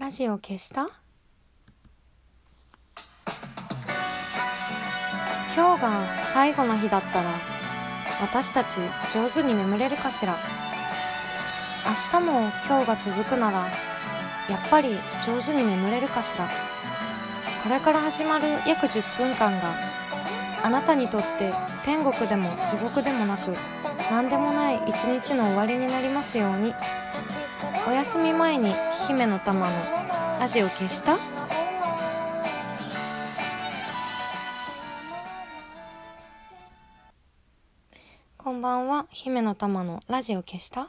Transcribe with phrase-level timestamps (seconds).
[0.00, 0.88] ラジオ消した？
[5.54, 7.28] 今日が最後の日だったら
[8.22, 8.78] 私たち
[9.12, 10.38] 上手に眠れるかしら？
[11.84, 13.68] 明日も今日が続くなら
[14.48, 14.96] やっぱり
[15.26, 16.48] 上手に眠れるかしら？
[17.62, 19.74] これから始まる約10分間が
[20.64, 21.52] あなたにとって
[21.84, 23.54] 天国でも地獄でもなく
[24.10, 26.72] 何でもない一日の終わりになりますように。
[27.88, 28.74] お休み前に
[29.10, 29.76] 姫の玉の
[30.38, 31.18] ラジオ消した？
[38.38, 39.06] こんばんは。
[39.10, 40.86] 姫の玉のラジオ消した？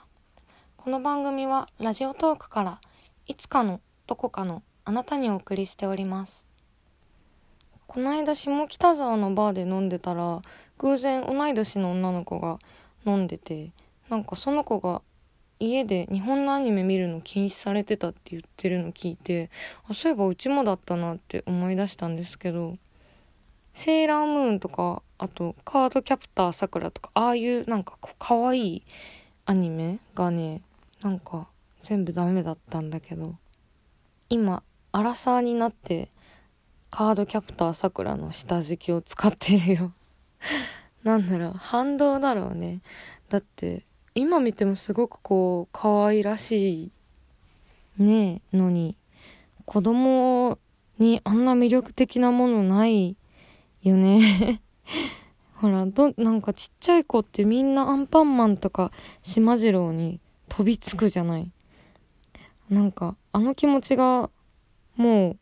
[0.78, 2.80] この番組はラジオトークから
[3.26, 6.46] いつかのどこかのあなたにお送りしております。
[7.88, 10.44] この間下北沢のバーで飲んでたら
[10.78, 12.60] 偶然同い年の女の子が
[13.04, 13.72] 飲んでて
[14.10, 15.02] なんかその子が
[15.62, 19.50] 家で日本のアニメ見るの禁止されてたって言ってるの聞いて
[19.88, 22.78] あそういえばうちもだったなって思い出したんですけど
[23.74, 28.84] セーラームーンとかあとカードキャプターさくらとかああいうなんかこう可愛い
[29.46, 30.62] アニメがね
[31.02, 31.48] なんか
[31.84, 33.36] 全部ダメだったんだけど
[34.30, 36.10] 今アラサーになって
[36.90, 39.94] カードキャプターさくらの下敷きを使ってるよ。
[41.04, 42.82] なんだろう反動だろうね。
[43.30, 46.92] だって今見てもすごくこう可愛らしい
[47.98, 48.98] ねえのに。
[49.66, 50.60] 子供
[51.00, 53.16] にあんな魅力的なものない
[53.84, 54.62] よね。
[55.56, 61.50] ほらどなんかちっちゃい子ってみんなアンパンマンとかしまじろうに飛びつくじゃない。
[62.70, 64.30] なんかあの気持ちが
[64.98, 65.38] もう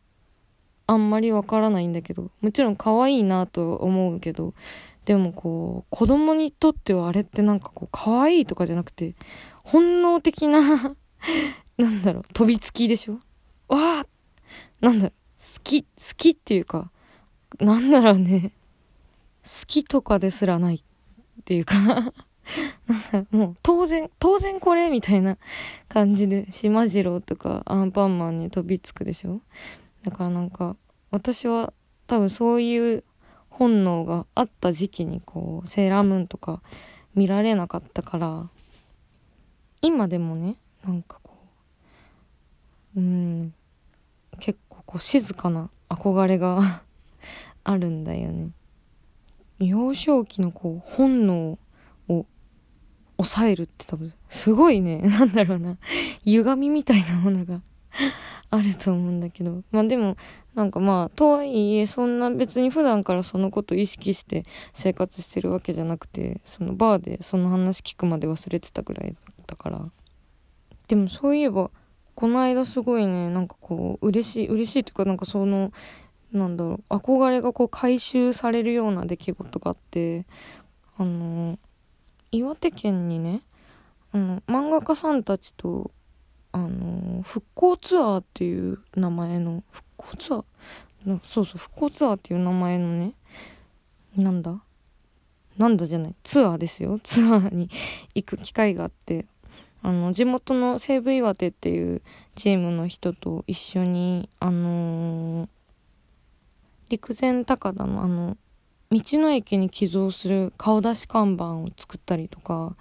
[0.86, 4.54] あんまりわからないんだけどもちろん可愛いなと思うけど
[5.04, 9.14] でもこう、子供にとってはあれってなんかこう、可愛いとかじゃなくて、
[9.64, 10.60] 本能的な
[11.78, 13.14] なんだろう、飛びつきでしょ？
[13.68, 14.06] わあ
[14.80, 16.90] なんだろう、好き、好きっていうか、
[17.58, 18.52] なんだろうね、
[19.42, 20.82] 好きとかですらないっ
[21.44, 22.12] ていうか なんか
[23.30, 25.38] もう当然、当然これみたいな
[25.88, 29.40] 感じで、しまじろうとかアンパンマンに飛びつくでしょ？
[30.02, 30.76] だからなんか、
[31.10, 31.72] 私は
[32.06, 33.04] 多分そういう
[33.50, 36.62] 本能があった時期にこうセーラームーンとか
[37.14, 38.48] 見られなかったから
[39.82, 41.34] 今でもねなんかこ
[42.96, 43.54] ううん
[44.38, 46.82] 結構こう静かな憧れが
[47.64, 48.50] あるんだよね。
[49.58, 51.58] 幼少期のこう本能
[52.08, 52.26] を
[53.18, 55.76] 抑えるって多分すごいねなんだろうな。
[56.24, 57.60] 歪みみたいなものが
[58.50, 59.62] あると思うんだけど。
[59.70, 60.16] まあでも、
[60.54, 64.44] なんかまあ、とはいえ、そんな別に普段からそのこと意識して
[64.74, 69.90] 生活してるわけじゃなくて、そのバーでその話聞くまで忘れてたぐらいだったから。
[70.88, 71.70] でもそういえば、
[72.16, 75.72] この間すごいね、なんかこう、嬉しい、嬉しいというかなんかその、
[76.32, 80.26] なんだろう、憧れがこう回収されるような出来事があって、
[80.96, 81.58] あの、
[82.32, 83.42] 岩手県にね、
[84.12, 85.92] あの、漫画家さんたちと
[86.52, 90.44] あの復興ツアーっていう名前の復興ツアー
[91.24, 93.12] そうそう復興ツアーっていう名前のね
[94.16, 94.60] なんだ？
[95.58, 96.14] なんだじゃない？
[96.22, 96.98] ツアーですよ。
[97.02, 97.70] ツアーに
[98.14, 99.26] 行く機会があって。
[99.82, 102.02] あの地元の西武岩手っていう
[102.34, 105.48] チームの人と一緒にあのー、
[106.90, 108.36] 陸前高田のあの
[108.90, 112.76] 道の駅に寄贈する顔出し看板を作ったりとか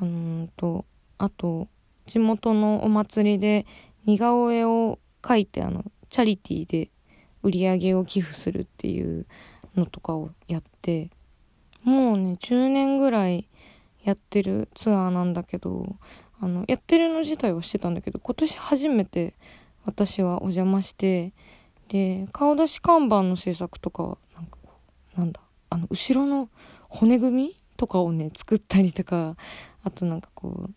[0.00, 0.86] あの、と
[1.18, 1.68] あと
[2.10, 3.66] 地元のお祭りで
[4.04, 6.90] 似顔絵を描いてあのチャリティーで
[7.44, 9.26] 売り上げを寄付するっていう
[9.76, 11.10] のとかをやって
[11.84, 13.48] もうね10年ぐらい
[14.02, 15.94] やってるツアーなんだけど
[16.40, 19.34] あのやってるの自体はしてたんだけど今年初めて
[19.84, 21.32] 私はお邪魔して
[21.90, 24.58] で顔出し看板の制作とかなんか
[25.16, 26.48] なんだあの後ろの
[26.88, 29.36] 骨組みとかをね作ったりとか
[29.84, 30.70] あとなんかこう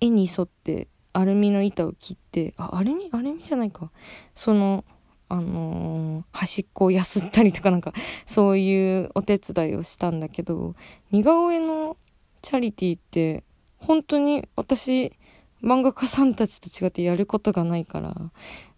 [0.00, 3.90] 絵に沿ってアルミの板を切ってあアルミアルミじゃないか。
[4.34, 4.84] その
[5.30, 7.92] あのー、端っこをやすったりとかなんか
[8.26, 10.74] そういうお手伝いをしたんだけど
[11.10, 11.98] 似顔絵の
[12.40, 13.44] チャリティーって
[13.76, 15.12] 本当に私
[15.62, 18.14] 漫画家さんたちと違ってやることがないから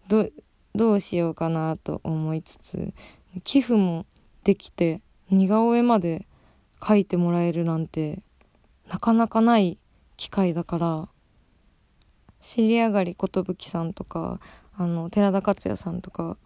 [0.08, 0.28] ど
[0.74, 2.92] どうしようかなと思いつつ
[3.44, 4.06] 寄付も
[4.44, 6.26] できて似顔絵まで
[6.80, 8.22] 描いてもらえるなんて
[8.88, 9.78] なかなかない
[10.20, 11.08] 機会だから
[12.42, 14.38] 知り上がり寿さんとか
[14.76, 16.36] あの寺田克也さんとか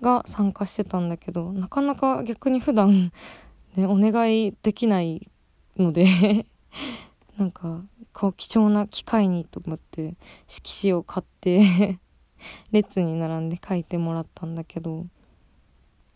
[0.00, 3.12] が参加してたんだけどなかなか逆に普段
[3.76, 5.28] ねお願いできない
[5.76, 6.46] ので
[7.36, 7.84] なんか
[8.14, 10.16] こう貴重な機会にと思って
[10.48, 11.98] 色紙を買って
[12.72, 15.04] 列に並んで描いてもらったんだけど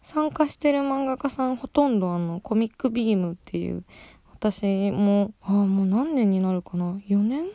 [0.01, 3.85] 参加してる漫画家さんほとんどあのコミックビームっていう
[4.35, 7.47] 私もあもう何年になるかな？4年？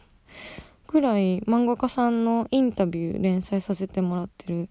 [0.87, 4.69] ぐらい漫画家さんのインタビュー連載させてもらってる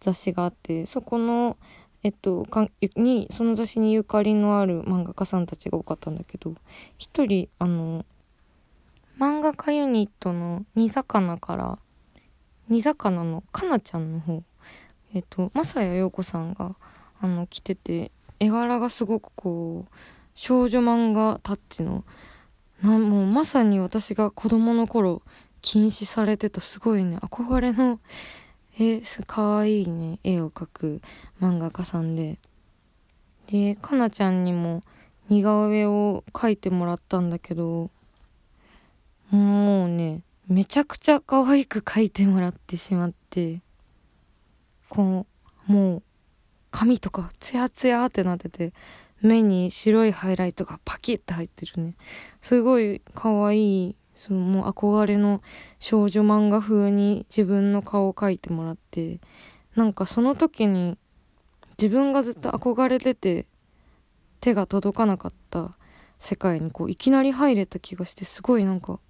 [0.00, 1.56] 雑誌があってそこの
[2.02, 6.54] えっとかにその雑誌にゆかりのある漫画家さんたちが多かったんだけど
[6.98, 8.04] 一人あの
[9.20, 11.78] 漫画家ユニットの煮魚から
[12.68, 14.42] 煮魚のかなちゃんの方
[15.14, 16.74] えっと正谷陽子さんが
[17.20, 18.10] あの来てて
[18.40, 19.94] 絵柄がすごくこう
[20.34, 22.04] 少女漫画タッチの
[22.82, 25.22] なもうまさに私が子供の頃
[25.60, 28.00] 禁止されてたすごいね憧れの
[28.78, 31.02] えかわいいね絵を描く
[31.40, 32.38] 漫画家さんで。
[33.48, 34.82] でかなちゃんにも
[35.28, 37.90] 似顔絵を描いてもらったんだけど
[39.30, 43.60] もうねめちゃくちゃ可愛く描いてもらってしまって
[44.88, 45.26] こ
[45.68, 46.02] うもう
[46.70, 48.72] 髪とかツヤツヤってなってて
[49.22, 51.94] 目に白いハイライトがパキッて入ってるね。
[52.40, 55.42] すごい可愛い、そのもう憧れの
[55.78, 59.20] 少女漫画風に自分の顔を描いてもらって、
[59.74, 60.98] なんかその時に
[61.78, 63.46] 自分がずっと憧れてて
[64.40, 65.76] 手が届かなかった
[66.18, 69.00] 世界にこういきなり入れた気がしてすごいなんか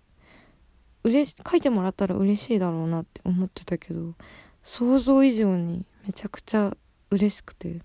[1.05, 4.15] 嬉し書いてもらったら嬉しいだろうなって思ってたけど
[4.63, 6.77] 想像以上にめちゃくちゃ
[7.11, 7.81] 嬉しくて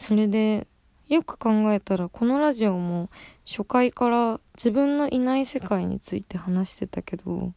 [0.00, 0.66] それで
[1.08, 3.10] よく考えたらこのラジオも
[3.46, 7.52] 初回から自分のいない世界について話してたけど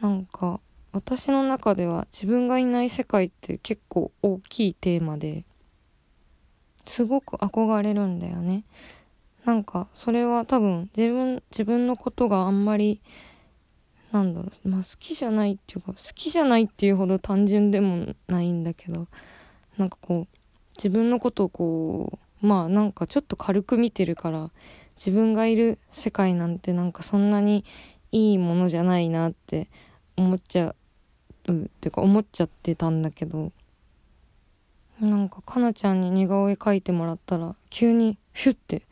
[0.00, 0.58] なんか
[0.92, 5.44] 私の中では自分がいない世界って結構大きいテーマで
[6.86, 8.64] すごく憧れるんだよね。
[9.44, 13.00] なんかそれは多分自分自分のことがあんまり
[14.10, 19.06] なんだろうまあ好きじゃないっていうか好きじゃないっていうほど単純でもないんだけど
[19.76, 20.37] なんかこう
[20.78, 24.50] 自分のことをこうまあなんかちょっと軽く見てるから
[24.96, 27.64] 自分がいる世界なんてなんかそんなに
[28.12, 29.68] いいものじゃないなって
[30.16, 30.74] 思っちゃ
[31.48, 33.52] うっていうか思っちゃってたんだけど
[35.00, 38.82] なんかかなちゃんに似顔絵描いてもらったら急にヒュッて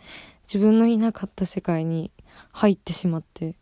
[0.46, 2.10] 自分のいなかった世界に
[2.52, 3.54] 入ってしまって。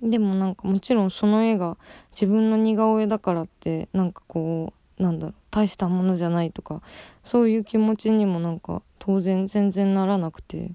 [0.00, 1.76] でもなんかもちろんその絵が
[2.12, 5.34] 自分の似顔絵だからってなんかこうなんだろう。
[5.50, 6.82] 大したものじゃないとか
[7.24, 10.72] そういう気持ちにもなんか当然全然ならなくて。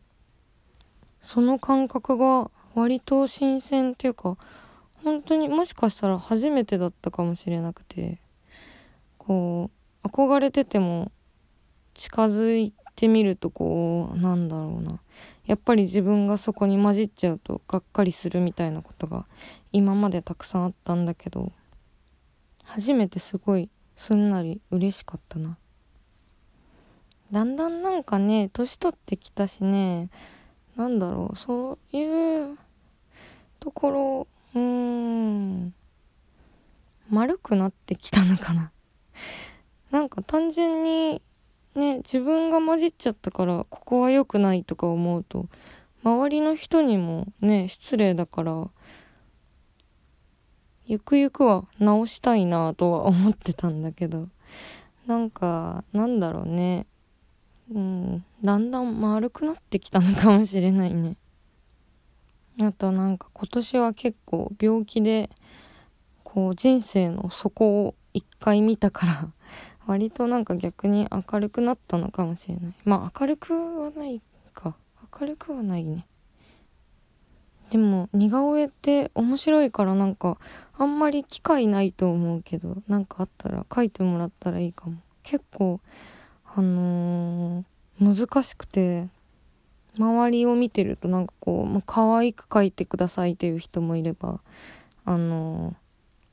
[1.24, 4.38] その感覚が割と新鮮っていうか
[5.04, 8.20] 本当にもしかしたら初めてだったかもしれなくて
[9.18, 9.72] こ
[10.04, 11.12] う憧れてても
[11.94, 15.00] 近づいてみるとこうなんだろうな。
[15.46, 19.26] やっぱり自分がそこに混じっちゃうとがっかりするみたいなことが
[19.74, 21.52] 今までたくさんあったんだけど
[22.64, 25.58] 初めてすごいすんなり嬉しかったな。
[27.32, 30.10] だんだんなんかね年取ってきたしね
[30.76, 32.58] なんだろうそういう
[33.60, 35.74] ところうーん
[37.10, 38.72] 丸くなってきたのかな。
[39.92, 41.22] なんか単純に
[41.76, 45.48] ね自分が混じっちゃったからここは良くないとか思うと
[46.04, 48.68] 周りの人にもね失礼だから
[50.86, 54.28] ゆくゆくは直したいなとは思ってたんだけど。
[55.08, 56.86] なんかなんだろうね。
[57.72, 61.18] うんだんだん丸くなってきたのかもしれないね。
[62.62, 65.30] あとなんか今年は結構病気で
[66.24, 69.32] こう人生の底を一回見たから
[69.88, 72.74] 割となんか逆に明るくなったのかもしれない。
[72.86, 74.22] まあ明るくはない
[74.54, 74.76] か。
[75.20, 76.06] 明るくはないね。
[77.74, 80.38] でも似顔絵って面白いからなんか
[80.78, 84.98] あんまり機会ないと思うけどなんかあったら描いてもらったらいいかも。
[85.24, 85.80] 結構
[86.54, 89.08] あのー、難しくて
[89.98, 94.40] 周りを見てるとなんかこう、まあ、可愛く描いてくださいっていう人もいれば
[95.04, 95.74] あの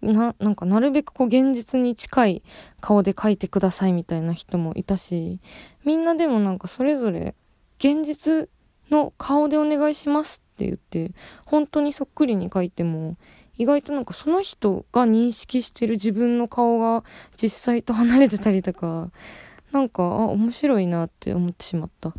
[0.02, 2.42] ー、ななんかなるべくこう現実に近い
[2.82, 5.38] 顔で描いてくださいみたいな人もいたし
[5.86, 7.34] みんなでもなんかそれぞれ
[7.78, 8.50] 現実
[8.90, 11.14] の顔でお願いしますって言って
[11.46, 13.16] 本当にそっくりに描いても
[13.56, 17.04] 意外となんかその人が認識してる自分の顔が
[17.40, 19.10] 実際と離れてたりとか
[19.72, 22.14] なんかあ面白いなって思ってしまった。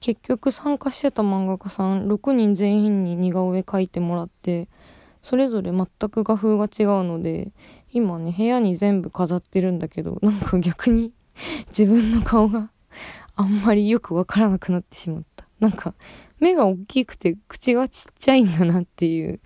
[0.00, 4.68] 結局参加してた漫画家さん6人全員に似顔絵描いてもらって
[5.22, 7.50] それぞれ全く画風が違うので
[7.92, 11.12] 今ね部屋に全部飾ってるんだけどなんか逆に
[11.76, 12.70] 自分の顔が
[13.34, 15.46] あんまりよくわからなくなってしまった。
[15.60, 15.94] なんか
[16.38, 19.40] 目が大きくて口がちっちゃいんだなっていう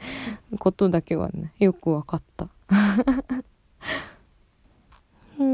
[0.59, 2.49] ことだけはね、よくわかった。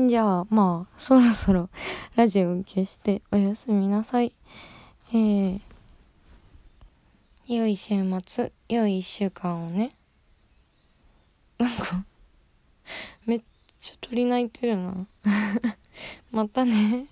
[0.08, 1.70] じゃあ、まあ、そろそろ
[2.16, 4.34] ラジオ消しておやすみなさい。
[5.10, 5.60] えー、
[7.46, 9.92] 良い週末、良い一週間をね。
[11.58, 12.04] なんか、
[13.24, 13.42] めっ
[13.80, 15.06] ちゃ鳥鳴いてるな。
[16.32, 17.06] またね。